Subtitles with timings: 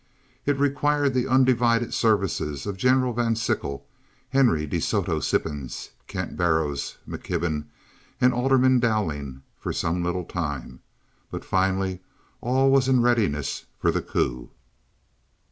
[0.47, 3.85] It required the undivided services of General Van Sickle,
[4.29, 7.65] Henry De Soto Sippens, Kent Barrows McKibben,
[8.19, 10.79] and Alderman Dowling for some little time.
[11.29, 12.01] But finally
[12.41, 14.49] all was in readiness for the coup.